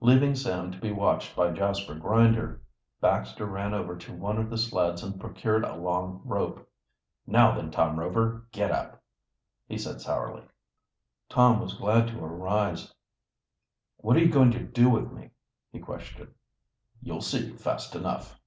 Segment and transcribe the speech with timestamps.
[0.00, 2.62] Leaving Sam to be watched by Jasper Grinder,
[3.02, 6.66] Baxter ran over to one of the sleds and procured a long rope.
[7.26, 9.02] "Now then, Tom Rover, get up,"
[9.66, 10.44] he said sourly.
[11.28, 12.94] Tom was glad to arise.
[13.98, 15.32] "What are you going to do with me?"
[15.70, 16.32] he questioned.
[17.02, 18.40] "You'll see fast enough."